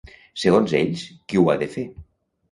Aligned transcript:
Segons 0.43 0.71
ells, 0.79 1.03
qui 1.33 1.39
ho 1.41 1.43
ha 1.53 1.57
de 1.65 1.67
fer? 1.75 1.83